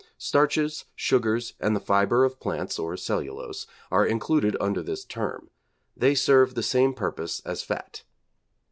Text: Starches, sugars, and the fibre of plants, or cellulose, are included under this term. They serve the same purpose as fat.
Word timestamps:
Starches, 0.17 0.85
sugars, 0.95 1.53
and 1.59 1.75
the 1.75 1.79
fibre 1.79 2.25
of 2.25 2.39
plants, 2.39 2.79
or 2.79 2.97
cellulose, 2.97 3.67
are 3.91 4.03
included 4.03 4.57
under 4.59 4.81
this 4.81 5.05
term. 5.05 5.51
They 5.95 6.15
serve 6.15 6.55
the 6.55 6.63
same 6.63 6.95
purpose 6.95 7.39
as 7.45 7.61
fat. 7.61 8.01